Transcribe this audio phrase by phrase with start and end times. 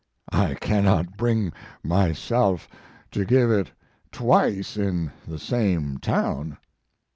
[0.33, 1.53] "I cannot bring
[1.83, 2.67] myself
[3.11, 3.71] to give it
[4.11, 6.57] twice in the same town."